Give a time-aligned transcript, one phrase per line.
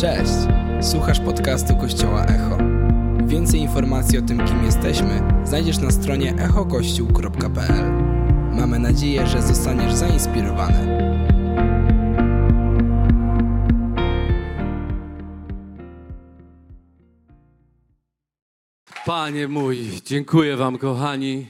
[0.00, 0.32] Cześć!
[0.80, 2.58] Słuchasz podcastu Kościoła Echo.
[3.26, 7.92] Więcej informacji o tym, kim jesteśmy, znajdziesz na stronie echokościół.pl.
[8.52, 10.98] Mamy nadzieję, że zostaniesz zainspirowany.
[19.06, 21.46] Panie mój, dziękuję Wam, kochani.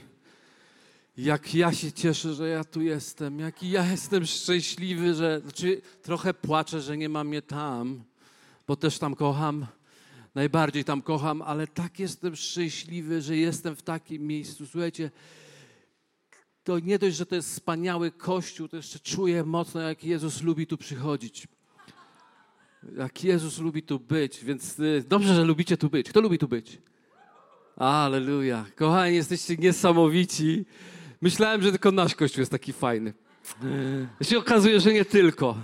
[1.17, 3.39] Jak ja się cieszę, że ja tu jestem.
[3.39, 5.41] Jak ja jestem szczęśliwy, że.
[5.41, 8.10] Znaczy, trochę płaczę, że nie mam mnie tam,
[8.71, 9.67] bo też tam kocham.
[10.35, 14.67] Najbardziej tam kocham, ale tak jestem szczęśliwy, że jestem w takim miejscu.
[14.67, 15.11] Słuchajcie,
[16.65, 20.67] to nie dość, że to jest wspaniały kościół, to jeszcze czuję mocno, jak Jezus lubi
[20.67, 21.49] tu przychodzić.
[22.97, 26.11] Jak Jezus lubi tu być, więc y, dobrze, że lubicie tu być.
[26.11, 26.79] Kto lubi tu być?
[27.77, 28.67] Aleluja.
[28.77, 30.65] Kochani, jesteście niesamowici.
[31.21, 33.15] Myślałem, że tylko nasz kościół jest taki fajny.
[34.21, 35.57] E, się okazuje, że nie tylko.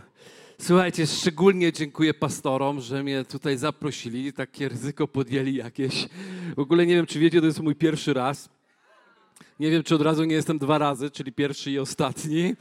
[0.58, 6.08] Słuchajcie, szczególnie dziękuję pastorom, że mnie tutaj zaprosili, takie ryzyko podjęli jakieś.
[6.56, 8.48] W ogóle nie wiem, czy wiecie, to jest mój pierwszy raz.
[9.60, 12.54] Nie wiem, czy od razu nie jestem dwa razy, czyli pierwszy i ostatni,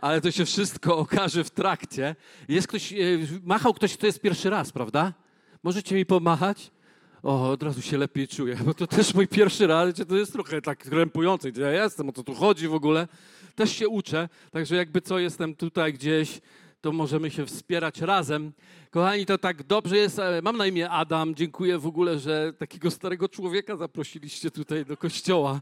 [0.00, 2.16] ale to się wszystko okaże w trakcie.
[2.48, 2.96] Jest ktoś, e,
[3.44, 5.12] machał ktoś, kto jest pierwszy raz, prawda?
[5.62, 6.70] Możecie mi pomachać?
[7.22, 10.62] O, od razu się lepiej czuję, bo to też mój pierwszy raz, to jest trochę
[10.62, 13.08] tak krępujące, gdzie ja jestem, o co tu chodzi w ogóle.
[13.54, 16.40] Też się uczę, także jakby co, jestem tutaj gdzieś,
[16.80, 18.52] to możemy się wspierać razem.
[18.90, 20.18] Kochani, to tak dobrze jest.
[20.18, 21.34] e, Mam na imię Adam.
[21.34, 25.60] Dziękuję w ogóle, że takiego starego człowieka zaprosiliście tutaj do kościoła.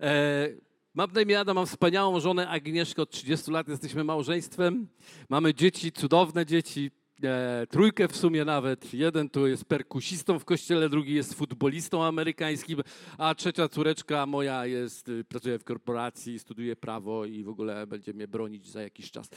[0.00, 0.48] E,
[0.94, 4.88] Mam na imię Adam, mam wspaniałą żonę Agnieszkę, od 30 lat jesteśmy małżeństwem.
[5.28, 6.90] Mamy dzieci, cudowne dzieci,
[7.24, 8.94] e, trójkę w sumie nawet.
[8.94, 12.82] Jeden tu jest perkusistą w kościele, drugi jest futbolistą amerykańskim,
[13.18, 18.12] a trzecia córeczka moja jest, y, pracuje w korporacji, studiuje prawo i w ogóle będzie
[18.12, 19.28] mnie bronić za jakiś czas.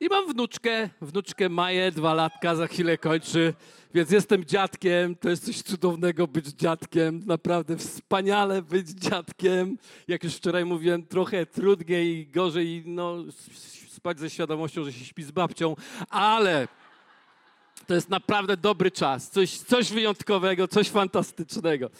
[0.00, 3.54] I mam wnuczkę, wnuczkę Maję, dwa latka, za chwilę kończy,
[3.94, 9.78] więc jestem dziadkiem, to jest coś cudownego być dziadkiem, naprawdę wspaniale być dziadkiem.
[10.08, 13.24] Jak już wczoraj mówiłem, trochę trudniej i gorzej, no
[14.00, 15.76] spać ze świadomością, że się śpi z babcią,
[16.10, 16.68] ale
[17.86, 21.90] to jest naprawdę dobry czas, coś, coś wyjątkowego, coś fantastycznego.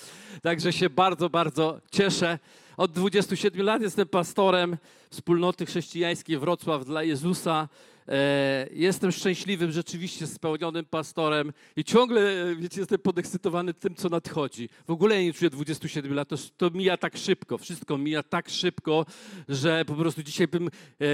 [0.43, 2.39] Także się bardzo, bardzo cieszę.
[2.81, 4.77] Od 27 lat jestem pastorem
[5.11, 7.69] wspólnoty chrześcijańskiej Wrocław dla Jezusa.
[8.09, 12.21] E, Jestem szczęśliwym, rzeczywiście spełnionym pastorem i ciągle,
[12.57, 14.69] wiecie, jestem podekscytowany tym, co nadchodzi.
[14.87, 19.07] W ogóle nie czuję 27 lat, to, to mija tak szybko, wszystko mija tak szybko,
[19.49, 21.07] że po prostu dzisiaj bym, e,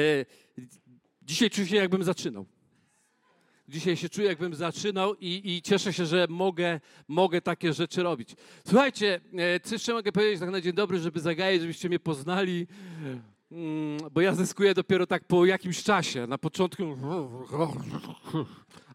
[1.22, 2.46] dzisiaj czuję się jakbym zaczynał.
[3.68, 8.28] Dzisiaj się czuję, jakbym zaczynał i, i cieszę się, że mogę, mogę takie rzeczy robić.
[8.66, 12.66] Słuchajcie, e, co jeszcze mogę powiedzieć tak na dzień dobry, żeby zagajać, żebyście mnie poznali,
[13.52, 16.26] Mm, bo ja zyskuję dopiero tak po jakimś czasie.
[16.26, 16.82] Na początku,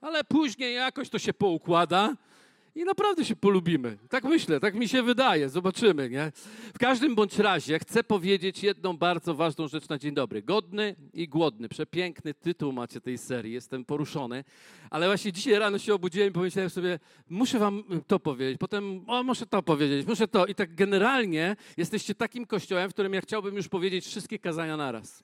[0.01, 2.15] ale później jakoś to się poukłada
[2.75, 3.97] i naprawdę się polubimy.
[4.09, 6.31] Tak myślę, tak mi się wydaje, zobaczymy, nie?
[6.73, 10.41] W każdym bądź razie chcę powiedzieć jedną bardzo ważną rzecz na dzień dobry.
[10.41, 11.69] Godny i głodny.
[11.69, 14.43] Przepiękny tytuł macie tej serii, jestem poruszony.
[14.89, 16.99] Ale właśnie dzisiaj rano się obudziłem i pomyślałem sobie,
[17.29, 20.45] muszę wam to powiedzieć, potem o, muszę to powiedzieć, muszę to.
[20.45, 25.23] I tak generalnie jesteście takim kościołem, w którym ja chciałbym już powiedzieć wszystkie kazania naraz.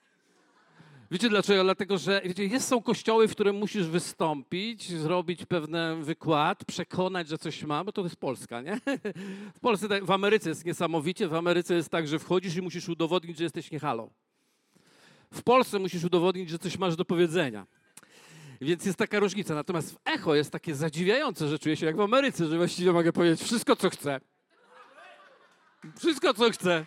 [1.12, 1.64] Wiecie dlaczego?
[1.64, 7.38] Dlatego, że wiecie, jest, są kościoły, w którym musisz wystąpić, zrobić pewien wykład, przekonać, że
[7.38, 8.80] coś ma, bo to jest Polska, nie?
[9.58, 11.28] W Polsce, tak- w Ameryce jest niesamowicie.
[11.28, 14.10] W Ameryce jest tak, że wchodzisz i musisz udowodnić, że jesteś nie halo.
[15.34, 17.66] W Polsce musisz udowodnić, że coś masz do powiedzenia.
[18.62, 19.56] Więc jest taka różnica.
[19.56, 23.14] Natomiast w echo jest takie zadziwiające, że czuję się jak w Ameryce, że właściwie mogę
[23.14, 24.20] powiedzieć wszystko, co chcę.
[25.98, 26.86] Wszystko, co chcę.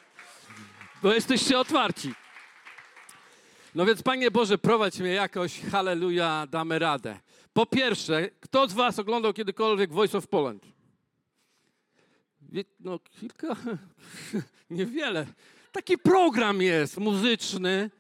[1.02, 2.14] Bo jesteście otwarci.
[3.74, 7.18] No więc, Panie Boże, prowadź mnie jakoś, halleluja, damy radę.
[7.52, 10.66] Po pierwsze, kto z Was oglądał kiedykolwiek Voice of Poland?
[12.80, 13.56] No, kilka?
[14.70, 15.26] Niewiele.
[15.72, 17.90] Taki program jest muzyczny.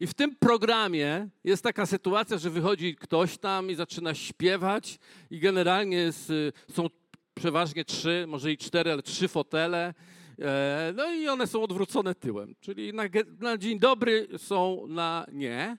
[0.00, 4.98] I w tym programie jest taka sytuacja, że wychodzi ktoś tam i zaczyna śpiewać,
[5.30, 6.86] i generalnie jest, y, są
[7.34, 9.94] przeważnie trzy, może i cztery, ale trzy fotele.
[10.38, 13.02] E, No i one są odwrócone tyłem, czyli na,
[13.40, 15.76] na dzień dobry są na nie,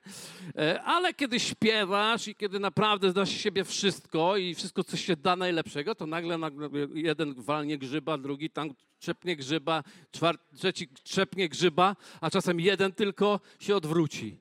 [0.58, 5.36] E, ale kiedy śpiewasz i kiedy naprawdę znasz siebie wszystko i wszystko, co się da
[5.36, 11.96] najlepszego, to nagle, nagle jeden walnie grzyba, drugi tam trzepnie grzyba, czwar- trzeci trzepnie grzyba,
[12.22, 14.38] a czasem jeden tylko się odwróci.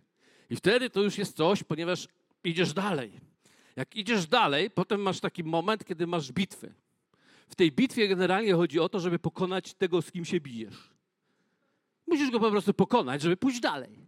[0.51, 2.09] I wtedy to już jest coś, ponieważ
[2.45, 3.13] idziesz dalej.
[3.77, 6.73] Jak idziesz dalej, potem masz taki moment, kiedy masz bitwy.
[7.49, 10.93] W tej bitwie generalnie chodzi o to, żeby pokonać tego, z kim się bijesz.
[12.07, 13.99] Musisz go po prostu pokonać, żeby pójść dalej.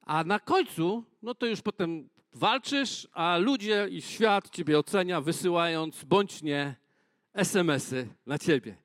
[0.00, 6.04] A na końcu, no to już potem walczysz, a ludzie i świat ciebie ocenia, wysyłając
[6.04, 6.74] bądź nie
[7.34, 8.76] SMS-y na ciebie.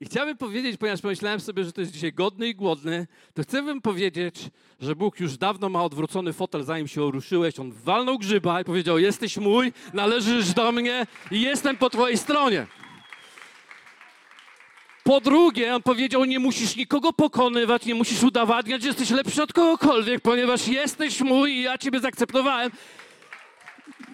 [0.00, 3.80] I chciałbym powiedzieć, ponieważ pomyślałem sobie, że to jest dzisiaj godny i głodny, to chcę
[3.80, 7.58] powiedzieć, że Bóg już dawno ma odwrócony fotel, zanim się ruszyłeś.
[7.58, 12.66] On walnął grzyba i powiedział: Jesteś mój, należysz do mnie i jestem po twojej stronie.
[15.04, 19.52] Po drugie, on powiedział: Nie musisz nikogo pokonywać, nie musisz udowadniać, że jesteś lepszy od
[19.52, 22.70] kogokolwiek, ponieważ jesteś mój i ja ciebie zaakceptowałem.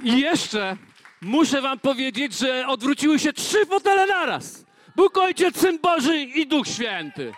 [0.03, 0.77] I jeszcze
[1.23, 4.65] muszę wam powiedzieć, że odwróciły się trzy fotele naraz.
[4.97, 7.33] Bóg Ojciec, Syn Boży i Duch Święty.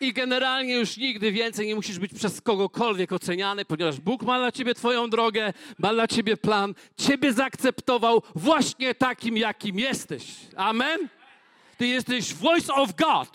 [0.00, 4.52] I generalnie już nigdy więcej nie musisz być przez kogokolwiek oceniany, ponieważ Bóg ma dla
[4.52, 10.34] ciebie twoją drogę, ma dla ciebie plan, ciebie zaakceptował właśnie takim, jakim jesteś.
[10.56, 11.08] Amen?
[11.78, 13.28] Ty jesteś voice of God.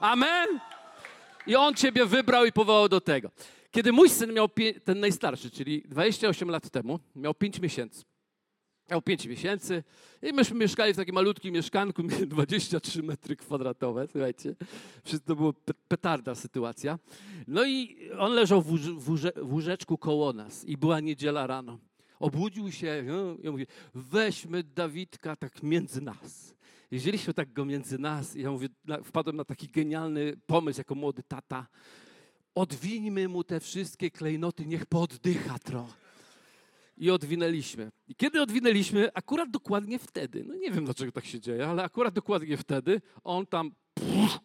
[0.00, 0.60] Amen?
[1.46, 3.30] I On ciebie wybrał i powołał do tego.
[3.70, 4.48] Kiedy mój syn miał,
[4.84, 8.04] ten najstarszy, czyli 28 lat temu, miał 5 miesięcy.
[8.92, 9.82] Miał 5 miesięcy
[10.22, 14.54] i myśmy mieszkali w takim malutkim mieszkanku, 23 metry kwadratowe, słuchajcie.
[15.24, 16.98] To było pe- petarda sytuacja.
[17.48, 21.46] No i on leżał w, łóż- w, łóże- w łóżeczku koło nas i była niedziela
[21.46, 21.78] rano.
[22.20, 26.54] Obudził się no, i mówi, weźmy Dawidka tak między nas.
[26.90, 28.68] I wzięliśmy tak go między nas i ja mówię,
[29.04, 31.66] wpadłem na taki genialny pomysł jako młody tata.
[32.54, 36.01] Odwińmy mu te wszystkie klejnoty, niech poddycha trochę
[37.02, 37.92] i odwinęliśmy.
[38.08, 42.14] I kiedy odwinęliśmy, akurat dokładnie wtedy, no nie wiem dlaczego tak się dzieje, ale akurat
[42.14, 44.38] dokładnie wtedy on tam pff,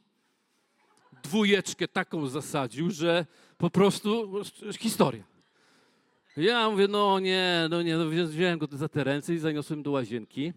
[1.24, 3.26] dwójeczkę taką zasadził, że
[3.58, 4.42] po prostu
[4.80, 5.24] historia.
[6.38, 9.92] Ja mówię, no nie, no nie, no wziąłem go za te ręce i zaniosłem do
[9.92, 10.54] łazienki.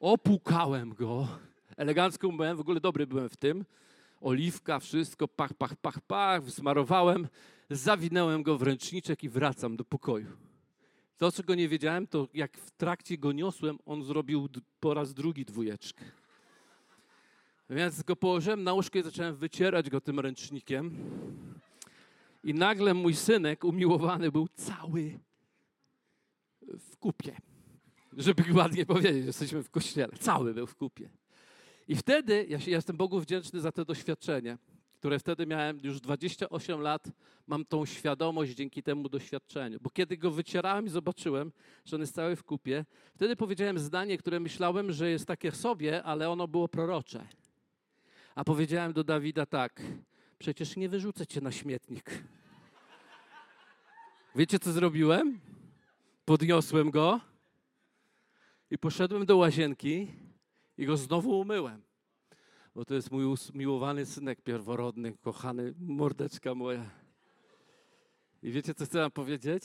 [0.00, 1.28] Opłukałem go.
[1.76, 3.64] Elegancko byłem, w ogóle dobry byłem w tym.
[4.20, 7.28] Oliwka, wszystko, pach, pach, pach, pach, wysmarowałem,
[7.70, 10.49] zawinęłem go w ręczniczek i wracam do pokoju.
[11.20, 14.48] To, czego nie wiedziałem, to jak w trakcie go niosłem, on zrobił
[14.80, 16.04] po raz drugi dwójeczkę.
[17.70, 20.96] Więc go położyłem na łóżko i zacząłem wycierać go tym ręcznikiem.
[22.44, 25.18] I nagle mój synek umiłowany był cały
[26.62, 27.36] w kupie.
[28.16, 30.12] Żeby ładnie powiedzieć, jesteśmy w kościele.
[30.20, 31.10] Cały był w kupie.
[31.88, 34.58] I wtedy ja, się, ja jestem Bogu wdzięczny za to doświadczenie,
[35.00, 37.08] które wtedy miałem już 28 lat.
[37.46, 39.78] Mam tą świadomość dzięki temu doświadczeniu.
[39.80, 41.52] Bo kiedy go wycierałem i zobaczyłem,
[41.84, 46.02] że on jest cały w kupie, wtedy powiedziałem zdanie, które myślałem, że jest takie sobie,
[46.02, 47.26] ale ono było prorocze.
[48.34, 49.82] A powiedziałem do Dawida tak:
[50.38, 52.24] Przecież nie wyrzucę cię na śmietnik.
[54.34, 55.40] Wiecie, co zrobiłem?
[56.24, 57.20] Podniosłem go
[58.70, 60.08] i poszedłem do łazienki
[60.78, 61.89] i go znowu umyłem.
[62.74, 63.24] Bo to jest mój
[63.54, 66.90] umiłowany synek pierworodny, kochany, mordeczka moja.
[68.42, 69.64] I wiecie, co chcę wam powiedzieć?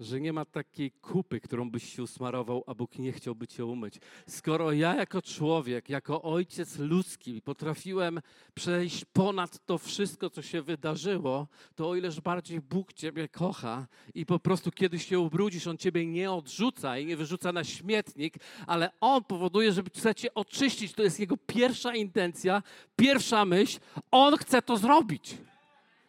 [0.00, 3.94] Że nie ma takiej kupy, którą byś się usmarował, a Bóg nie chciałby cię umyć.
[4.26, 8.20] Skoro ja jako człowiek, jako ojciec ludzki potrafiłem
[8.54, 14.26] przejść ponad to wszystko, co się wydarzyło, to o ileż bardziej Bóg ciebie kocha i
[14.26, 18.34] po prostu kiedy się ubrudzisz, On ciebie nie odrzuca i nie wyrzuca na śmietnik,
[18.66, 20.92] ale On powoduje, żeby chce cię oczyścić.
[20.92, 22.62] To jest Jego pierwsza intencja,
[22.96, 23.78] pierwsza myśl.
[24.10, 25.38] On chce to zrobić.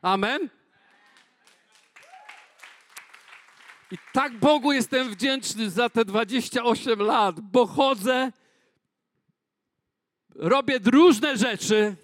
[0.01, 0.60] Amen?
[3.91, 8.31] I tak Bogu jestem wdzięczny za te 28 lat, bo chodzę,
[10.35, 11.95] robię różne rzeczy,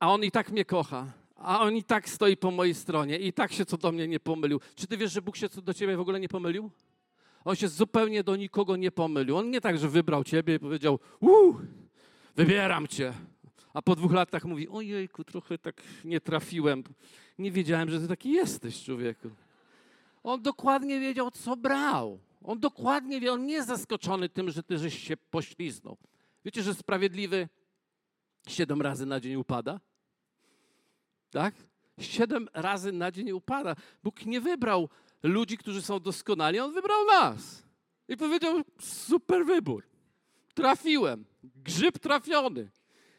[0.00, 1.06] a On i tak mnie kocha.
[1.36, 4.20] A On i tak stoi po mojej stronie i tak się co do mnie nie
[4.20, 4.60] pomylił.
[4.74, 6.70] Czy ty wiesz, że Bóg się co do ciebie w ogóle nie pomylił?
[7.44, 9.36] On się zupełnie do nikogo nie pomylił.
[9.36, 11.60] On nie tak, że wybrał ciebie i powiedział, uuu,
[12.36, 13.12] wybieram cię.
[13.74, 16.84] A po dwóch latach mówi, ojejku, trochę tak nie trafiłem.
[17.38, 19.30] Nie wiedziałem, że ty taki jesteś, człowieku.
[20.26, 22.18] On dokładnie wiedział, co brał.
[22.44, 25.96] On dokładnie wie, on nie jest zaskoczony tym, że ty żeś się pośliznął.
[26.44, 27.48] Wiecie, że sprawiedliwy
[28.48, 29.80] siedem razy na dzień upada?
[31.30, 31.54] Tak?
[31.98, 33.76] Siedem razy na dzień upada.
[34.02, 34.88] Bóg nie wybrał
[35.22, 37.62] ludzi, którzy są doskonali, On wybrał nas.
[38.08, 39.82] I powiedział, super wybór.
[40.54, 41.24] Trafiłem.
[41.64, 42.68] Grzyb trafiony.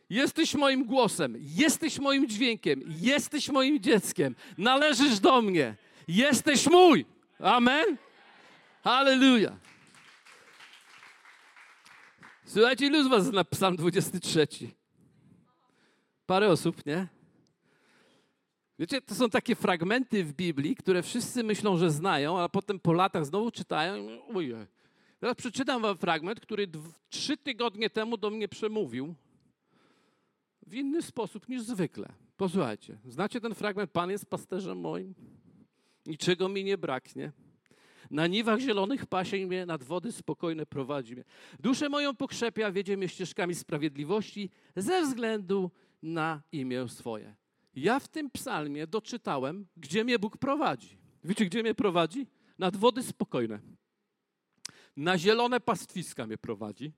[0.10, 5.76] Jesteś moim głosem, jesteś moim dźwiękiem, jesteś moim dzieckiem, należysz do mnie,
[6.08, 7.06] jesteś mój.
[7.40, 7.98] Amen.
[8.84, 9.58] Halleluja.
[12.46, 14.48] Słuchajcie, ilu z was zna Psalm 23?
[16.26, 17.08] Parę osób, nie?
[18.80, 22.94] Wiecie, to są takie fragmenty w Biblii, które wszyscy myślą, że znają, a potem po
[22.94, 24.56] latach znowu czytają ojej.
[25.20, 26.68] Teraz przeczytam wam fragment, który
[27.10, 29.16] trzy tygodnie temu do mnie przemówił
[30.68, 32.10] w inny sposób niż zwykle.
[32.38, 33.92] Posłuchajcie, znacie ten fragment?
[33.92, 35.14] Pan jest pasterzem moim,
[36.08, 37.32] niczego mi nie braknie.
[38.12, 41.24] Na niwach zielonych pasie mnie, nad wody spokojne prowadzi mnie.
[41.60, 45.72] Duszę moją pokrzepia, wiedzie mnie ścieżkami sprawiedliwości ze względu
[46.04, 47.36] na imię swoje.
[47.76, 50.98] Ja w tym psalmie doczytałem, gdzie mnie Bóg prowadzi.
[51.24, 52.28] Wiecie, gdzie mnie prowadzi?
[52.60, 53.60] Nad wody spokojne.
[54.96, 56.94] Na zielone pastwiska mnie prowadzi.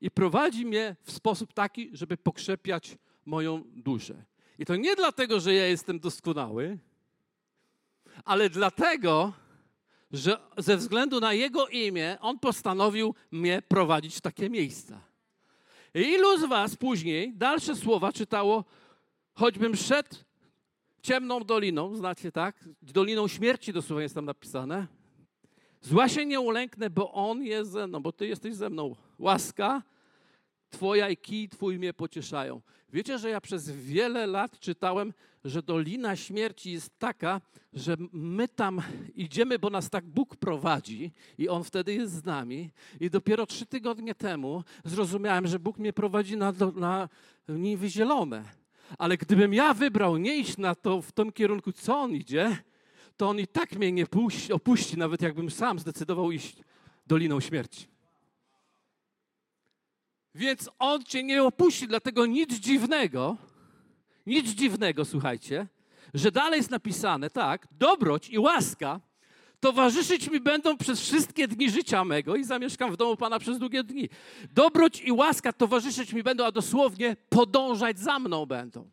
[0.00, 4.24] I prowadzi mnie w sposób taki, żeby pokrzepiać moją duszę.
[4.58, 6.78] I to nie dlatego, że ja jestem doskonały,
[8.24, 9.32] ale dlatego,
[10.12, 15.00] że ze względu na Jego imię On postanowił mnie prowadzić w takie miejsca.
[15.94, 18.64] I ilu z Was później dalsze słowa czytało,
[19.34, 20.16] choćbym szedł
[21.02, 22.68] ciemną doliną, znacie tak?
[22.82, 24.86] Doliną śmierci dosłownie jest tam napisane.
[25.80, 28.96] Zła się nie ulęknę, bo On jest ze mną, bo Ty jesteś ze mną.
[29.18, 29.82] Łaska
[30.70, 32.60] Twoja i kij Twój mnie pocieszają.
[32.92, 35.12] Wiecie, że ja przez wiele lat czytałem,
[35.44, 37.40] że dolina śmierci jest taka,
[37.72, 38.82] że my tam
[39.14, 42.70] idziemy, bo nas tak Bóg prowadzi i On wtedy jest z nami.
[43.00, 47.08] I dopiero trzy tygodnie temu zrozumiałem, że Bóg mnie prowadzi na, na
[47.48, 48.44] niwy zielone.
[48.98, 52.56] Ale gdybym ja wybrał nie iść na to w tym kierunku, co On idzie,
[53.16, 56.56] to On i tak mnie nie puści, opuści, nawet jakbym sam zdecydował iść
[57.06, 57.86] doliną śmierci.
[60.34, 63.36] Więc On cię nie opuści, dlatego nic dziwnego,
[64.26, 65.66] nic dziwnego, słuchajcie,
[66.14, 69.00] że dalej jest napisane, tak, dobroć i łaska
[69.60, 73.84] towarzyszyć mi będą przez wszystkie dni życia mego i zamieszkam w domu Pana przez długie
[73.84, 74.08] dni.
[74.52, 78.90] Dobroć i łaska towarzyszyć mi będą, a dosłownie podążać za mną będą.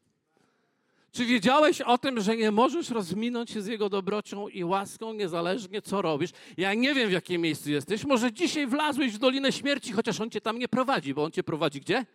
[1.17, 5.81] Czy wiedziałeś o tym, że nie możesz rozminąć się z Jego dobrocią i łaską, niezależnie
[5.81, 6.31] co robisz?
[6.57, 8.05] Ja nie wiem, w jakim miejscu jesteś.
[8.05, 11.43] Może dzisiaj wlazłeś w Dolinę Śmierci, chociaż On cię tam nie prowadzi, bo On cię
[11.43, 12.05] prowadzi gdzie?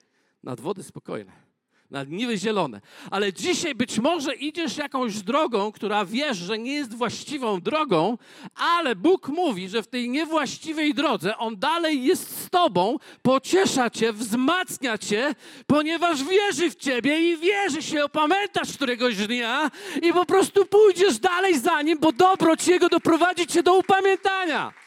[0.43, 1.52] Nad wody spokojne
[1.93, 2.81] na niwy zielone.
[3.11, 8.19] Ale dzisiaj być może idziesz jakąś drogą, która wiesz, że nie jest właściwą drogą,
[8.55, 14.13] ale Bóg mówi, że w tej niewłaściwej drodze On dalej jest z Tobą, pociesza Cię,
[14.13, 15.35] wzmacnia Cię,
[15.67, 19.71] ponieważ wierzy w Ciebie i wierzy się, opamiętasz któregoś dnia
[20.03, 24.82] i po prostu pójdziesz dalej za Nim, bo dobroć Jego doprowadzi Cię do upamiętania.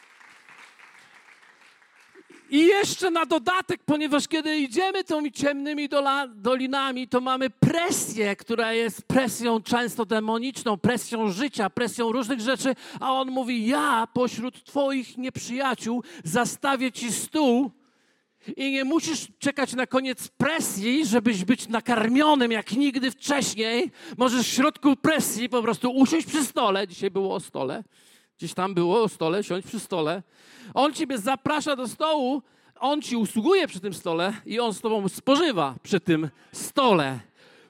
[2.50, 5.88] I jeszcze na dodatek, ponieważ kiedy idziemy tymi ciemnymi
[6.34, 13.12] dolinami, to mamy presję, która jest presją często demoniczną, presją życia, presją różnych rzeczy, a
[13.12, 17.70] on mówi: Ja pośród Twoich nieprzyjaciół zastawię Ci stół.
[18.56, 23.90] I nie musisz czekać na koniec presji, żebyś być nakarmionym jak nigdy wcześniej.
[24.18, 26.88] Możesz w środku presji po prostu usiąść przy stole.
[26.88, 27.84] Dzisiaj było o stole.
[28.38, 30.22] Gdzieś tam było o stole, siąść przy stole.
[30.74, 32.42] On ciebie zaprasza do stołu,
[32.80, 37.20] on ci usługuje przy tym stole i on z tobą spożywa przy tym stole.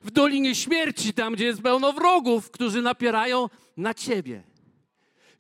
[0.03, 4.43] W Dolinie Śmierci, tam gdzie jest pełno wrogów, którzy napierają na ciebie.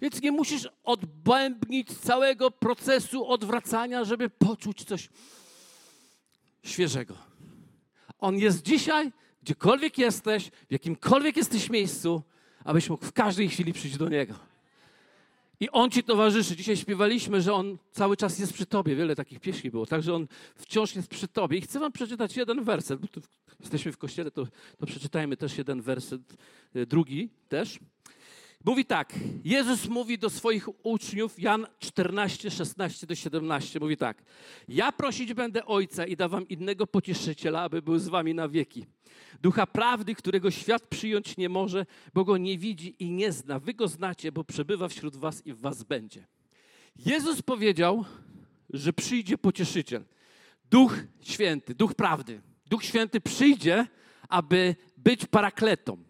[0.00, 5.08] Więc nie musisz odbębnić całego procesu odwracania, żeby poczuć coś
[6.62, 7.14] świeżego.
[8.18, 12.22] On jest dzisiaj, gdziekolwiek jesteś, w jakimkolwiek jesteś miejscu,
[12.64, 14.34] abyś mógł w każdej chwili przyjść do Niego.
[15.60, 16.56] I On Ci towarzyszy.
[16.56, 18.96] Dzisiaj śpiewaliśmy, że On cały czas jest przy Tobie.
[18.96, 19.86] Wiele takich pieśni było.
[19.86, 21.58] Także On wciąż jest przy Tobie.
[21.58, 23.00] I chcę Wam przeczytać jeden werset.
[23.00, 23.08] Bo
[23.60, 24.46] jesteśmy w kościele, to,
[24.78, 26.20] to przeczytajmy też jeden werset,
[26.74, 27.78] e, drugi też.
[28.66, 34.22] Mówi tak, Jezus mówi do swoich uczniów, Jan 14, 16 do 17, mówi tak.
[34.68, 38.86] Ja prosić będę Ojca i dawam innego pocieszyciela, aby był z wami na wieki.
[39.42, 43.58] Ducha prawdy, którego świat przyjąć nie może, bo go nie widzi i nie zna.
[43.58, 46.26] Wy go znacie, bo przebywa wśród was i w was będzie.
[46.96, 48.04] Jezus powiedział,
[48.70, 50.04] że przyjdzie pocieszyciel.
[50.70, 52.40] Duch święty, duch prawdy.
[52.70, 53.86] Duch święty przyjdzie,
[54.28, 56.06] aby być parakletą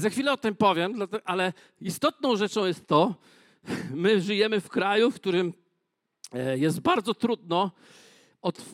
[0.00, 3.14] za chwilę o tym powiem, ale istotną rzeczą jest to,
[3.94, 5.52] my żyjemy w kraju, w którym
[6.32, 7.70] e, jest bardzo trudno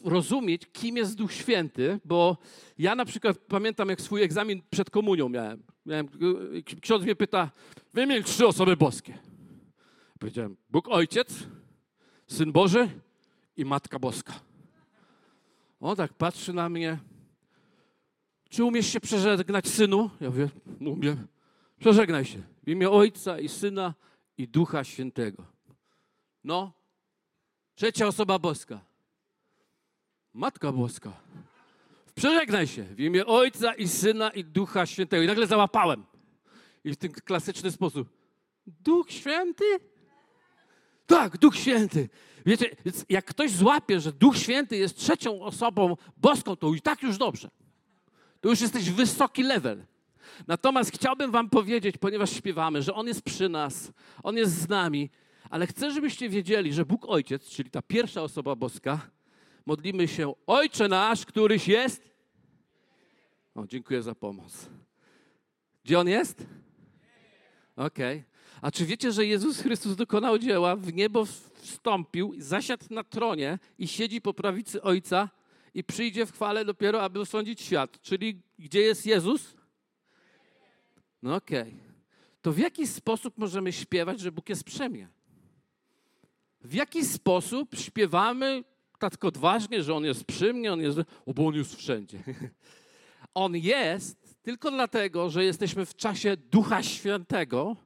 [0.04, 2.36] rozumieć, kim jest Duch Święty, bo
[2.78, 5.62] ja na przykład pamiętam, jak swój egzamin przed komunią miałem.
[5.86, 6.08] miałem
[6.80, 7.50] ksiądz mnie pyta,
[7.94, 9.18] wymień trzy osoby boskie.
[10.18, 11.28] Powiedziałem, Bóg Ojciec,
[12.26, 12.88] Syn Boży
[13.56, 14.32] i Matka Boska.
[15.80, 16.98] On tak patrzy na mnie,
[18.48, 20.10] czy umiesz się przeżegnać, synu?
[20.20, 20.48] Ja mówię,
[20.80, 21.26] umiem.
[21.78, 23.94] Przeżegnaj się w imię Ojca i Syna
[24.38, 25.44] i Ducha Świętego.
[26.44, 26.72] No,
[27.74, 28.80] trzecia osoba boska.
[30.34, 31.12] Matka Boska.
[32.14, 35.22] Przeżegnaj się w imię Ojca i Syna i Ducha Świętego.
[35.22, 36.04] I nagle załapałem.
[36.84, 38.08] I w ten klasyczny sposób.
[38.66, 39.64] Duch Święty?
[41.06, 42.08] Tak, Duch Święty.
[42.46, 42.76] Wiecie,
[43.08, 47.50] jak ktoś złapie, że Duch Święty jest trzecią osobą boską, to i tak już dobrze
[48.40, 49.84] to już jesteś wysoki level.
[50.46, 53.92] Natomiast chciałbym Wam powiedzieć, ponieważ śpiewamy, że On jest przy nas,
[54.22, 55.10] On jest z nami,
[55.50, 59.10] ale chcę, żebyście wiedzieli, że Bóg Ojciec, czyli ta pierwsza osoba boska,
[59.66, 62.08] modlimy się, Ojcze nasz, któryś jest.
[63.54, 64.66] O, dziękuję za pomoc.
[65.84, 66.46] Gdzie On jest?
[67.76, 68.18] Okej.
[68.18, 68.38] Okay.
[68.62, 73.88] A czy wiecie, że Jezus Chrystus dokonał dzieła, w niebo wstąpił, zasiadł na tronie i
[73.88, 75.28] siedzi po prawicy Ojca
[75.78, 78.00] i przyjdzie w chwale dopiero, aby osądzić świat.
[78.00, 79.56] Czyli gdzie jest Jezus?
[81.22, 81.60] No okej.
[81.60, 81.74] Okay.
[82.42, 85.08] To w jaki sposób możemy śpiewać, że Bóg jest przemie?
[86.60, 88.64] W jaki sposób śpiewamy
[88.98, 92.18] tak odważnie, że On jest przy mnie, On jest, o, bo On jest wszędzie.
[93.34, 97.76] On jest tylko dlatego, że jesteśmy w czasie Ducha Świętego,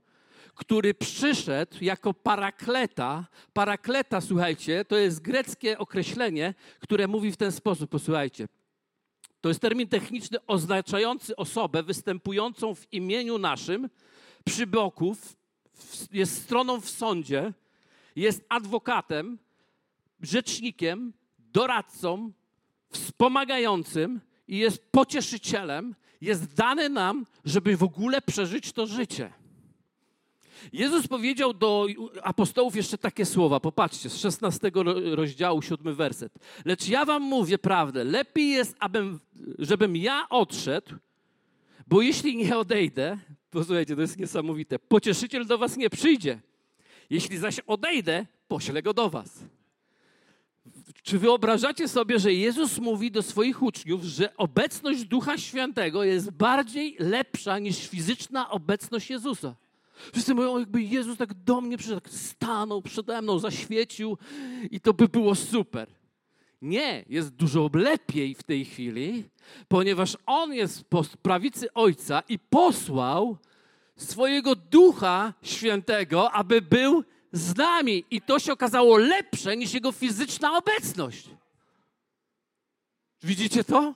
[0.55, 3.27] który przyszedł jako parakleta.
[3.53, 8.49] Parakleta, słuchajcie, to jest greckie określenie, które mówi w ten sposób, posłuchajcie.
[9.41, 13.89] To jest termin techniczny oznaczający osobę występującą w imieniu naszym
[14.45, 15.17] przy boku,
[16.13, 17.53] jest stroną w sądzie,
[18.17, 19.39] jest adwokatem,
[20.21, 22.33] rzecznikiem, doradcą,
[22.91, 29.33] wspomagającym i jest pocieszycielem, jest dany nam, żeby w ogóle przeżyć to życie.
[30.73, 31.87] Jezus powiedział do
[32.23, 33.61] apostołów jeszcze takie słowa.
[33.61, 34.71] Popatrzcie, z 16
[35.15, 36.33] rozdziału, 7 werset.
[36.65, 38.05] Lecz ja wam mówię prawdę.
[38.05, 39.21] Lepiej jest, abym,
[39.59, 40.95] żebym ja odszedł,
[41.87, 43.19] bo jeśli nie odejdę,
[43.51, 46.41] posłuchajcie, to jest niesamowite, pocieszyciel do was nie przyjdzie.
[47.11, 49.45] Jeśli zaś odejdę, poślę go do was.
[51.03, 56.97] Czy wyobrażacie sobie, że Jezus mówi do swoich uczniów, że obecność Ducha Świętego jest bardziej
[56.99, 59.55] lepsza niż fizyczna obecność Jezusa?
[60.13, 64.19] Wszyscy mówią, jakby Jezus tak do mnie przyszedł, tak stanął przede mną, zaświecił
[64.71, 65.89] i to by było super.
[66.63, 69.25] Nie, jest dużo lepiej w tej chwili,
[69.69, 73.37] ponieważ On jest po prawicy Ojca i posłał
[73.97, 78.05] swojego Ducha Świętego, aby był z nami.
[78.11, 81.29] I to się okazało lepsze niż Jego fizyczna obecność.
[83.23, 83.95] Widzicie to?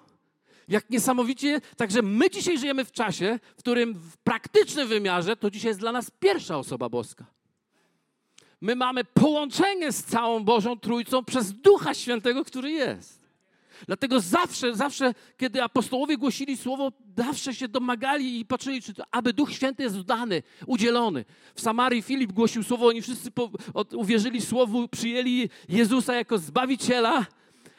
[0.68, 5.68] Jak niesamowicie, także my dzisiaj żyjemy w czasie, w którym w praktycznym wymiarze to dzisiaj
[5.68, 7.24] jest dla nas pierwsza osoba boska.
[8.60, 13.26] My mamy połączenie z całą Bożą Trójcą przez Ducha Świętego, który jest.
[13.86, 19.32] Dlatego zawsze, zawsze, kiedy apostołowie głosili słowo, zawsze się domagali i patrzyli, czy to, aby
[19.32, 21.24] Duch Święty jest dany, udzielony.
[21.54, 27.26] W Samarii Filip głosił słowo, oni wszyscy po, od, uwierzyli słowu, przyjęli Jezusa jako Zbawiciela,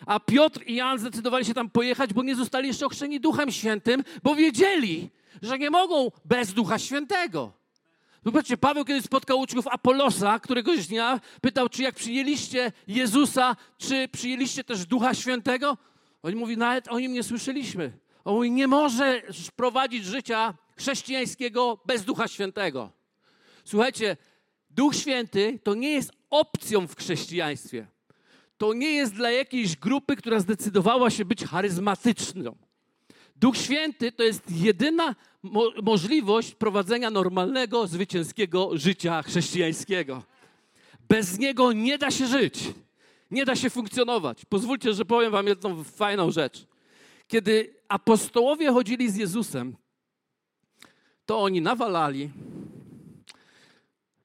[0.05, 4.03] a Piotr i Jan zdecydowali się tam pojechać, bo nie zostali jeszcze ochrzczeni Duchem Świętym,
[4.23, 5.10] bo wiedzieli,
[5.41, 7.51] że nie mogą bez Ducha Świętego.
[8.25, 14.63] Zobaczcie, Paweł kiedy spotkał uczniów Apolosa, któregoś dnia pytał, czy jak przyjęliście Jezusa, czy przyjęliście
[14.63, 15.77] też Ducha Świętego?
[16.23, 17.91] Oni mówi, nawet o nim nie słyszeliśmy.
[18.25, 22.91] On mówi, nie możesz prowadzić życia chrześcijańskiego bez Ducha Świętego.
[23.65, 24.17] Słuchajcie,
[24.69, 27.88] Duch Święty to nie jest opcją w chrześcijaństwie
[28.57, 32.55] to nie jest dla jakiejś grupy, która zdecydowała się być charyzmatyczną.
[33.35, 40.23] Duch Święty to jest jedyna mo możliwość prowadzenia normalnego, zwycięskiego życia chrześcijańskiego.
[41.09, 42.59] Bez niego nie da się żyć,
[43.31, 44.45] nie da się funkcjonować.
[44.45, 46.67] Pozwólcie, że powiem Wam jedną fajną rzecz.
[47.27, 49.75] Kiedy apostołowie chodzili z Jezusem,
[51.25, 52.29] to oni nawalali,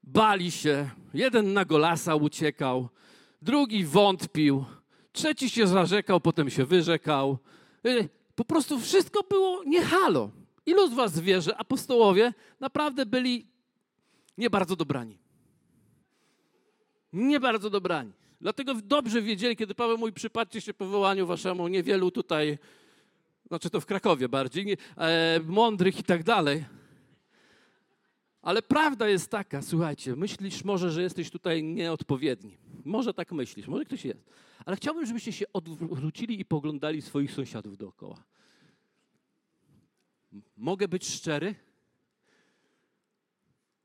[0.02, 2.88] bali się, jeden na golasa uciekał,
[3.42, 4.64] drugi wątpił,
[5.12, 7.38] trzeci się zarzekał, potem się wyrzekał.
[7.86, 10.30] Y, po prostu wszystko było nie halo.
[10.66, 13.46] Ilu z was wie, że apostołowie naprawdę byli
[14.38, 15.18] nie bardzo dobrani?
[17.12, 18.12] Nie bardzo dobrani.
[18.40, 22.58] Dlatego dobrze wiedzieli, kiedy Paweł mówi, przypatrzcie się powołaniu waszemu, niewielu tutaj,
[23.46, 26.64] znaczy to w Krakowie bardziej, e, mądrych i tak dalej.
[28.42, 32.56] Ale prawda jest taka, słuchajcie, myślisz może, że jesteś tutaj nieodpowiedni.
[32.84, 34.24] Może tak myślisz, może ktoś jest.
[34.64, 38.24] Ale chciałbym, żebyście się odwrócili i poglądali swoich sąsiadów dookoła.
[40.56, 41.54] Mogę być szczery?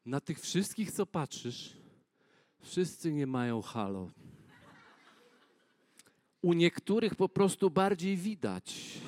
[0.05, 1.73] Na tych wszystkich, co patrzysz,
[2.60, 4.12] wszyscy nie mają halo.
[6.41, 8.99] U niektórych po prostu bardziej widać,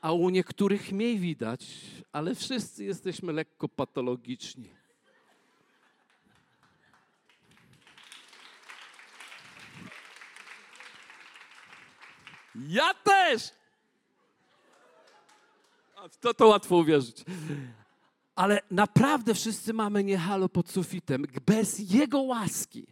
[0.00, 1.66] a u niektórych mniej widać,
[2.12, 4.75] ale wszyscy jesteśmy lekko patologiczni.
[12.68, 13.50] Ja też!
[16.10, 17.24] W to, to łatwo uwierzyć.
[18.34, 21.24] Ale naprawdę wszyscy mamy niehalo pod sufitem.
[21.46, 22.86] Bez Jego łaski,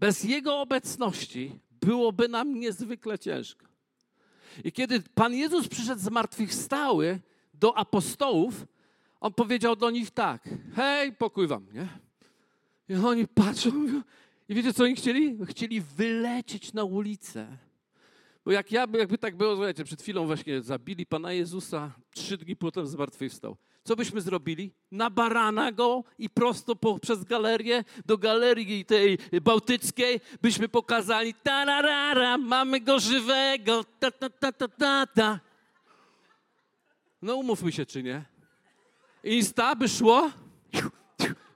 [0.00, 3.66] bez Jego obecności byłoby nam niezwykle ciężko.
[4.64, 7.20] I kiedy Pan Jezus przyszedł z martwych stały
[7.54, 8.66] do apostołów,
[9.20, 11.88] On powiedział do nich tak, hej, pokój wam, nie?
[12.88, 13.70] I oni patrzą
[14.48, 15.38] i wiecie, co oni chcieli?
[15.46, 17.58] Chcieli wylecieć na ulicę.
[18.44, 22.56] Bo jak ja, jakby tak było, słuchajcie, przed chwilą właśnie zabili Pana Jezusa, trzy dni
[22.56, 23.56] potem zmartwychwstał.
[23.84, 24.72] Co byśmy zrobili?
[24.90, 32.38] Na barana go i prosto po, przez galerię do galerii tej bałtyckiej byśmy pokazali tararara,
[32.38, 35.40] mamy go żywego, ta, ta, ta, ta, ta, ta.
[37.22, 38.24] No umówmy się, czy nie?
[39.24, 40.30] Insta by szło,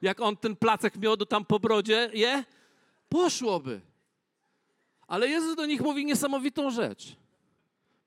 [0.03, 2.44] jak on ten placek miodu tam po brodzie je,
[3.09, 3.81] poszłoby.
[5.07, 7.16] Ale Jezus do nich mówi niesamowitą rzecz.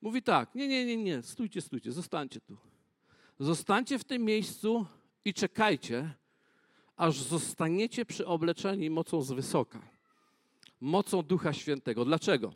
[0.02, 2.58] Mówi tak, nie, nie, nie, nie, stójcie, stójcie, zostańcie tu.
[3.40, 4.86] Zostańcie w tym miejscu
[5.26, 6.14] i czekajcie,
[6.98, 9.80] aż zostaniecie przyobleczeni mocą z wysoka.
[10.82, 12.06] Mocą Ducha Świętego.
[12.06, 12.54] Dlaczego?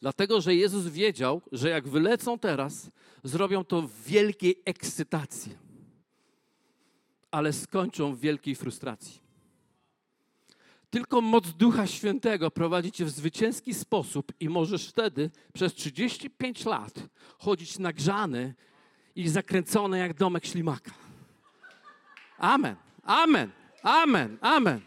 [0.00, 2.90] Dlatego, że Jezus wiedział, że jak wylecą teraz,
[3.24, 5.56] zrobią to w wielkiej ekscytacji,
[7.30, 9.20] ale skończą w wielkiej frustracji.
[10.92, 16.94] Tylko moc Ducha Świętego prowadzi cię w zwycięski sposób i możesz wtedy przez 35 lat
[17.38, 18.54] chodzić nagrzany
[19.16, 20.92] i zakręcony jak domek ślimaka.
[22.38, 23.50] Amen, amen,
[23.82, 24.80] amen, amen.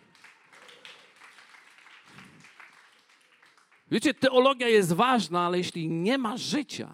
[3.92, 6.90] Wiecie, teologia jest ważna, ale jeśli nie ma życia,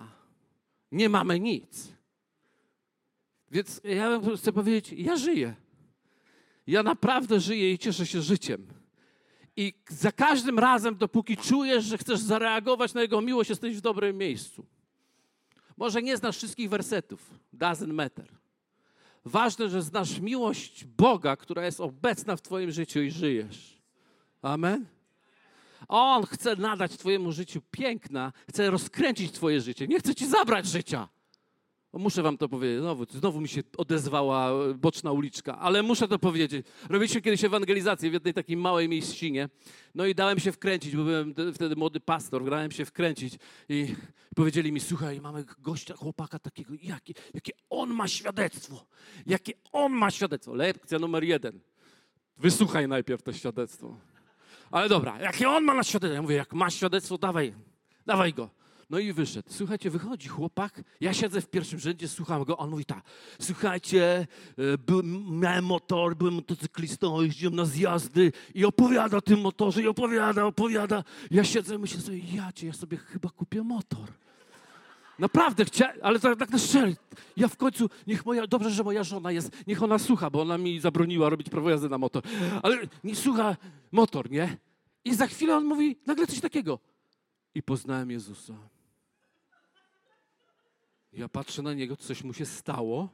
[0.91, 1.87] nie mamy nic.
[3.51, 5.55] Więc ja chcę powiedzieć, ja żyję.
[6.67, 8.80] Ja naprawdę żyję i cieszę się życiem.
[9.55, 14.17] I za każdym razem, dopóki czujesz, że chcesz zareagować na Jego miłość, jesteś w dobrym
[14.17, 14.65] miejscu.
[15.77, 18.27] Może nie znasz wszystkich wersetów, doesn't matter.
[19.25, 23.81] Ważne, że znasz miłość Boga, która jest obecna w Twoim życiu i żyjesz.
[24.41, 24.85] Amen.
[25.87, 29.87] On chce nadać Twojemu życiu piękna, chce rozkręcić Twoje życie.
[29.87, 31.09] Nie chce Ci zabrać życia.
[31.93, 36.65] Muszę wam to powiedzieć, znowu, znowu mi się odezwała boczna uliczka, ale muszę to powiedzieć.
[36.89, 39.49] Robiliśmy kiedyś ewangelizację w jednej takiej małej miejscinie,
[39.95, 43.33] no i dałem się wkręcić, bo byłem wtedy młody pastor, grałem się wkręcić
[43.69, 43.95] i
[44.35, 48.85] powiedzieli mi, słuchaj, mamy gościa, chłopaka takiego, jakie, jakie on ma świadectwo,
[49.25, 50.55] jakie on ma świadectwo.
[50.55, 51.59] Lekcja numer jeden.
[52.37, 53.97] Wysłuchaj najpierw to świadectwo.
[54.71, 56.15] Ale dobra, jakie on ma na świadectwo?
[56.15, 57.53] Ja mówię, jak ma świadectwo, dawaj,
[58.05, 58.49] dawaj go.
[58.91, 59.49] No i wyszedł.
[59.51, 63.03] Słuchajcie, wychodzi chłopak, ja siedzę w pierwszym rzędzie, słucham go, on mówi tak,
[63.41, 64.27] słuchajcie,
[64.57, 65.01] e,
[65.31, 71.03] miałem motor, byłem motocyklistą, jeździłem na zjazdy i opowiada o tym motorze i opowiada, opowiada.
[71.31, 74.07] Ja siedzę myślę sobie, ja cię, ja sobie chyba kupię motor.
[75.19, 76.95] Naprawdę chciałem, ale tak, tak na szczerze.
[77.37, 80.57] Ja w końcu, niech moja, dobrze, że moja żona jest, niech ona słucha, bo ona
[80.57, 82.23] mi zabroniła robić prawo jazdy na motor.
[82.63, 83.57] Ale nie słucha
[83.91, 84.57] motor, nie?
[85.05, 86.79] I za chwilę on mówi nagle coś takiego.
[87.55, 88.80] I poznałem Jezusa.
[91.13, 93.09] Ja patrzę na niego, coś mu się stało.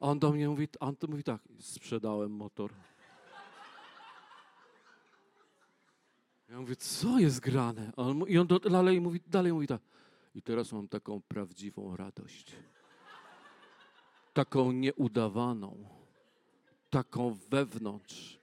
[0.00, 2.72] On do mnie mówi, on to mówi tak, sprzedałem motor.
[6.48, 7.92] Ja mówię, co jest grane?
[7.96, 9.82] On, I on do, dalej, mówi, dalej mówi tak,
[10.34, 12.52] i teraz mam taką prawdziwą radość.
[14.32, 15.84] Taką nieudawaną.
[16.90, 18.40] Taką wewnątrz.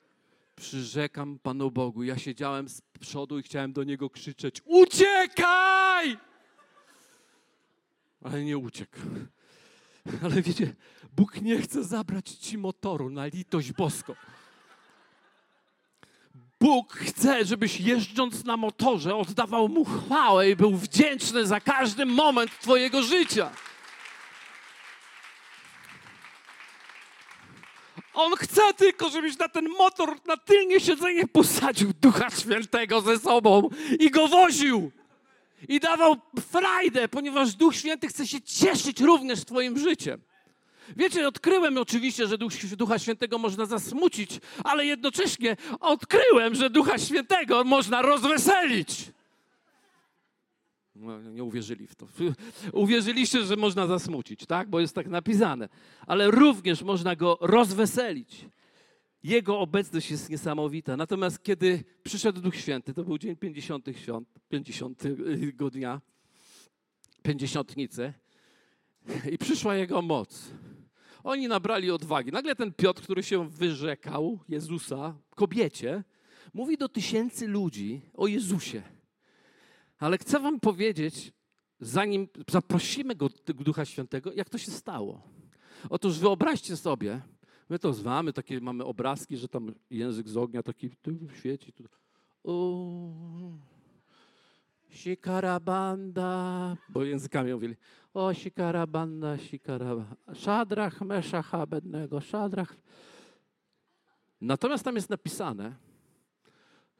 [0.55, 6.17] Przyrzekam Panu Bogu, ja siedziałem z przodu i chciałem do Niego krzyczeć, uciekaj!
[8.27, 8.97] Ale nie uciekł.
[10.23, 10.75] Ale wiecie,
[11.15, 14.15] Bóg nie chce zabrać ci motoru na litość boską.
[16.59, 22.59] Bóg chce, żebyś jeżdżąc na motorze oddawał Mu chwałę i był wdzięczny za każdy moment
[22.59, 23.51] Twojego życia.
[28.13, 33.69] On chce tylko, żebyś na ten motor, na tylnie siedzenie posadził Ducha Świętego ze sobą
[33.99, 34.91] i go woził
[35.69, 40.21] i dawał frajdę, ponieważ Duch Święty chce się cieszyć również Twoim życiem.
[40.95, 47.63] Wiecie, odkryłem oczywiście, że Duch, Ducha Świętego można zasmucić, ale jednocześnie odkryłem, że Ducha Świętego
[47.63, 49.11] można rozweselić.
[50.95, 52.07] No, nie uwierzyli w to.
[52.73, 54.69] Uwierzyliście, że można zasmucić, tak?
[54.69, 55.69] Bo jest tak napisane.
[56.07, 58.45] Ale również można go rozweselić.
[59.27, 60.97] Jego obecność jest niesamowita.
[60.97, 63.85] Natomiast kiedy przyszedł Duch Święty, to był dzień 50.
[63.95, 65.03] Świąt, 50
[65.71, 66.01] dnia,
[67.23, 68.13] pięćdziesiątnicy
[69.31, 70.51] i przyszła Jego moc.
[71.23, 72.31] Oni nabrali odwagi.
[72.31, 76.03] Nagle ten Piotr, który się wyrzekał Jezusa, kobiecie,
[76.53, 78.81] mówi do tysięcy ludzi o Jezusie.
[79.99, 81.31] Ale chcę wam powiedzieć,
[81.79, 85.21] zanim zaprosimy go, Ducha Świętego, jak to się stało.
[85.89, 87.21] Otóż wyobraźcie sobie,
[87.69, 91.73] My to zwamy, takie mamy obrazki, że tam język z ognia taki tu świeci.
[91.73, 91.83] Tu.
[92.43, 93.11] O,
[94.89, 97.75] Sikarabanda, bo językami mówili.
[98.13, 100.15] O, sikarabanda, sikarabanda.
[100.33, 102.75] Szadrach, Meszach, Abednego, Szadrach.
[104.41, 105.75] Natomiast tam jest napisane,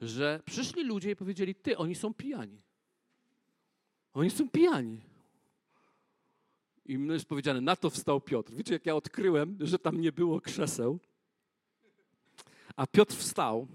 [0.01, 2.62] że przyszli ludzie i powiedzieli, ty, oni są pijani.
[4.13, 5.01] Oni są pijani.
[6.88, 8.54] I jest powiedziane, na to wstał Piotr.
[8.54, 11.00] Wiecie, jak ja odkryłem, że tam nie było krzeseł,
[12.76, 13.67] a Piotr wstał.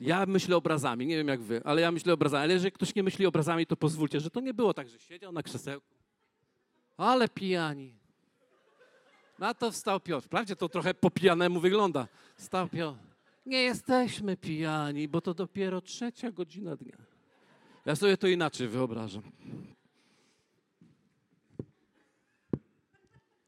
[0.00, 2.42] Ja myślę obrazami, nie wiem jak wy, ale ja myślę obrazami.
[2.42, 5.32] Ale jeżeli ktoś nie myśli obrazami, to pozwólcie, że to nie było tak, że siedział
[5.32, 5.94] na krzesełku.
[6.96, 7.94] Ale pijani.
[9.38, 10.26] Na to wstał Piotr.
[10.26, 12.08] Wprawdzie to trochę po pijanemu wygląda.
[12.36, 12.98] Stał Piotr.
[13.46, 17.11] Nie jesteśmy pijani, bo to dopiero trzecia godzina dnia.
[17.86, 19.22] Ja sobie to inaczej wyobrażam.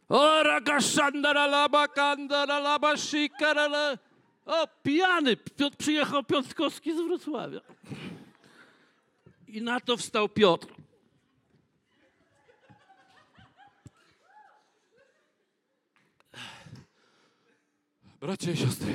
[0.09, 3.99] O, rakashandaralaba, kandaralaba, shikarala.
[4.47, 5.37] O, pijany!
[5.37, 7.61] Piotr przyjechał Piotrkowski z Wrocławia.
[9.49, 10.67] I na to wstał Piotr.
[18.21, 18.93] Bracia i siostry,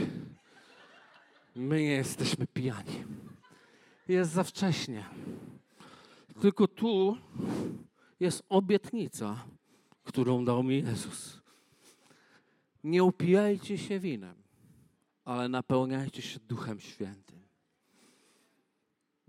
[1.56, 3.06] my nie jesteśmy pijani.
[4.10, 5.06] Jest za wcześnie.
[6.42, 7.18] Tylko tu
[8.20, 9.46] jest obietnica,
[10.04, 11.42] którą dał mi Jezus.
[12.84, 14.36] Nie upijajcie się winem,
[15.26, 17.40] ale napełniajcie się Duchem Świętym.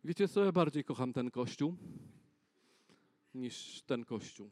[0.05, 1.77] Wiecie co, ja bardziej kocham ten kościół
[3.35, 4.51] niż ten kościół.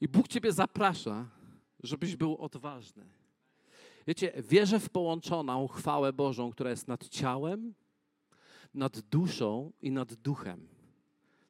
[0.00, 1.30] I Bóg Ciebie zaprasza,
[1.82, 3.23] żebyś był odważny.
[4.06, 7.74] Wiecie, wierzę w połączoną chwałę Bożą, która jest nad ciałem,
[8.74, 10.68] nad duszą i nad duchem.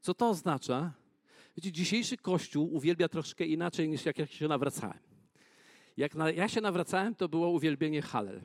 [0.01, 0.93] Co to oznacza?
[1.57, 4.99] Wiecie, dzisiejszy Kościół uwielbia troszkę inaczej niż jak ja się nawracałem.
[5.97, 8.45] Jak na, ja się nawracałem, to było uwielbienie Halel.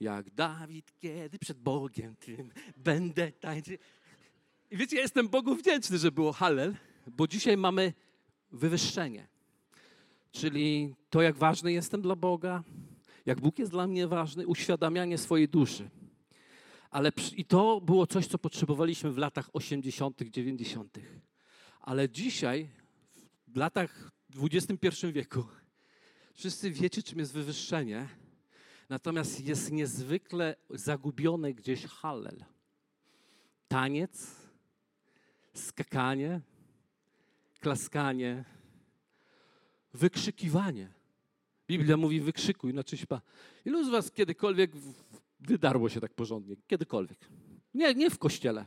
[0.00, 3.76] Jak Dawid, kiedy przed Bogiem tym będę tańczył.
[4.70, 7.92] I wiecie, ja jestem Bogu wdzięczny, że było Halel, bo dzisiaj mamy
[8.52, 9.28] wywyższenie.
[10.32, 12.62] Czyli to, jak ważny jestem dla Boga,
[13.26, 15.90] jak Bóg jest dla mnie ważny, uświadamianie swojej duszy.
[16.90, 20.98] Ale i to było coś, co potrzebowaliśmy w latach 80., 90.
[21.80, 22.70] Ale dzisiaj,
[23.48, 25.44] w latach XXI wieku,
[26.34, 28.08] wszyscy wiecie, czym jest wywyższenie,
[28.88, 32.44] natomiast jest niezwykle zagubione gdzieś hallel.
[33.68, 34.36] Taniec,
[35.54, 36.40] skakanie,
[37.60, 38.44] klaskanie,
[39.94, 40.88] wykrzykiwanie.
[41.68, 43.20] Biblia mówi wykrzykuj na czyś pa.
[43.64, 44.70] Ilu z was kiedykolwiek
[45.40, 46.56] wydarło się tak porządnie?
[46.66, 47.18] Kiedykolwiek.
[47.74, 48.64] Nie, nie w kościele.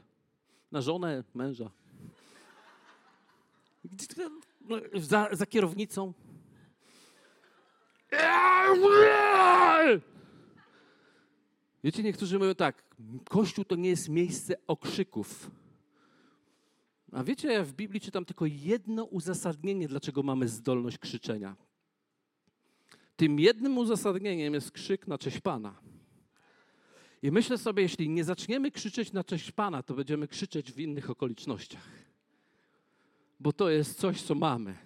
[0.71, 1.71] Na żonę, męża.
[4.62, 6.13] No, za, za kierownicą.
[11.83, 12.83] Wiecie, niektórzy mówią tak,
[13.29, 15.51] Kościół to nie jest miejsce okrzyków.
[17.13, 21.56] A wiecie, ja w Biblii czytam tylko jedno uzasadnienie, dlaczego mamy zdolność krzyczenia.
[23.15, 25.76] Tym jednym uzasadnieniem jest krzyk na cześć Pana.
[27.21, 31.10] I myślę sobie, jeśli nie zaczniemy krzyczeć na cześć Pana, to będziemy krzyczeć w innych
[31.10, 31.89] okolicznościach.
[33.39, 34.78] Bo to jest coś, co mamy.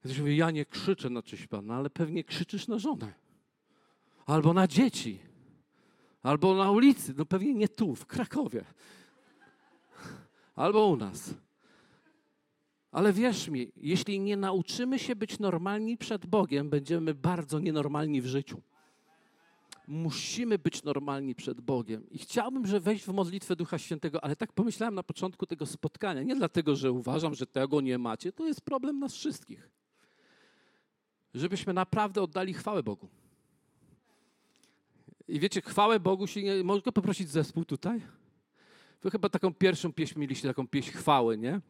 [0.00, 3.14] Ktoś mówi, ja nie krzyczę na cześć Pana, ale pewnie krzyczysz na żonę.
[4.26, 5.18] Albo na dzieci.
[6.22, 7.14] Albo na ulicy.
[7.16, 8.64] No pewnie nie tu, w Krakowie
[10.58, 11.34] albo u nas.
[12.92, 18.26] Ale wierz mi, jeśli nie nauczymy się być normalni przed Bogiem, będziemy bardzo nienormalni w
[18.26, 18.62] życiu.
[19.88, 22.10] Musimy być normalni przed Bogiem.
[22.10, 26.22] I chciałbym, że wejść w modlitwę Ducha Świętego, ale tak pomyślałem na początku tego spotkania.
[26.22, 28.32] Nie dlatego, że uważam, że tego nie macie.
[28.32, 29.70] To jest problem nas wszystkich.
[31.34, 33.08] Żebyśmy naprawdę oddali chwałę Bogu.
[35.28, 36.64] I wiecie, chwałę Bogu się nie...
[36.64, 38.02] Mogę poprosić zespół tutaj?
[39.02, 41.60] Wy chyba taką pierwszą pieśń mieliście, taką pieśń chwały, nie?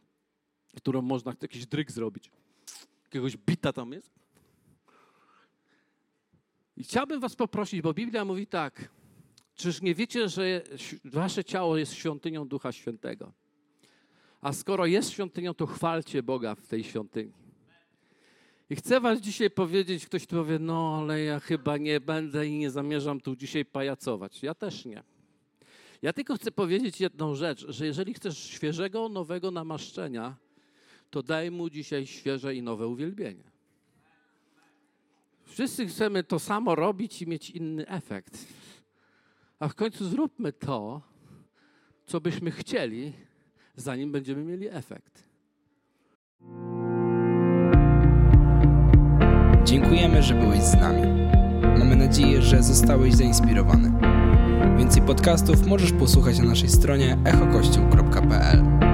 [0.75, 2.31] Którą można jakiś dryk zrobić.
[3.03, 4.11] Jakiegoś bita tam jest.
[6.77, 8.89] I chciałbym was poprosić, bo Biblia mówi tak.
[9.55, 10.61] Czyż nie wiecie, że
[11.05, 13.33] wasze ciało jest świątynią Ducha Świętego?
[14.41, 17.31] A skoro jest świątynią, to chwalcie Boga w tej świątyni.
[18.69, 22.71] I chcę was dzisiaj powiedzieć, ktoś powie, no ale ja chyba nie będę i nie
[22.71, 24.43] zamierzam tu dzisiaj pajacować.
[24.43, 25.03] Ja też nie.
[26.01, 30.35] Ja tylko chcę powiedzieć jedną rzecz, że jeżeli chcesz świeżego, nowego namaszczenia,
[31.09, 33.43] to daj mu dzisiaj świeże i nowe uwielbienie.
[35.45, 38.47] Wszyscy chcemy to samo robić i mieć inny efekt.
[39.59, 41.01] A w końcu zróbmy to,
[42.05, 43.13] co byśmy chcieli,
[43.75, 45.23] zanim będziemy mieli efekt.
[49.63, 51.01] Dziękujemy, że byłeś z nami.
[51.79, 54.08] Mamy nadzieję, że zostałeś zainspirowany.
[54.79, 58.88] Więcej podcastów możesz posłuchać na naszej stronie echokościół.pl.